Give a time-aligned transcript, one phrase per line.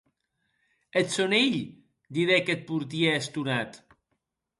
[0.99, 1.71] Eth sòn hilh!,
[2.13, 3.71] didec eth portièr estonat.